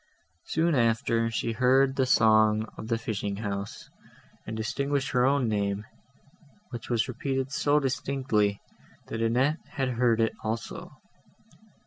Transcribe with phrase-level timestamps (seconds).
[0.45, 3.87] Soon after, she heard the song of the fishing house,
[4.47, 5.85] and distinguished her own name,
[6.71, 8.59] which was repeated so distinctly,
[9.09, 10.89] that Annette had heard it also.